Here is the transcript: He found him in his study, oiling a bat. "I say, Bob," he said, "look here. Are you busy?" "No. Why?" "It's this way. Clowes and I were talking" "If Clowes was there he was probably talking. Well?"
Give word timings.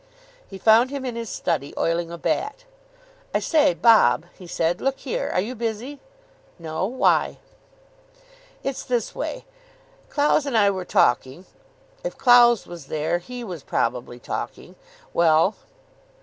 He 0.47 0.57
found 0.57 0.89
him 0.89 1.05
in 1.05 1.15
his 1.15 1.29
study, 1.29 1.75
oiling 1.77 2.09
a 2.09 2.17
bat. 2.17 2.63
"I 3.35 3.39
say, 3.39 3.75
Bob," 3.75 4.25
he 4.35 4.47
said, 4.47 4.81
"look 4.81 4.97
here. 4.97 5.29
Are 5.31 5.39
you 5.39 5.53
busy?" 5.53 5.99
"No. 6.57 6.87
Why?" 6.87 7.37
"It's 8.63 8.81
this 8.83 9.13
way. 9.13 9.45
Clowes 10.09 10.47
and 10.47 10.57
I 10.57 10.71
were 10.71 10.85
talking" 10.85 11.45
"If 12.03 12.17
Clowes 12.17 12.65
was 12.65 12.87
there 12.87 13.19
he 13.19 13.43
was 13.43 13.61
probably 13.61 14.17
talking. 14.17 14.73
Well?" 15.13 15.53